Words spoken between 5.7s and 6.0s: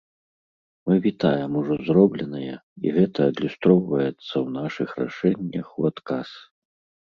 у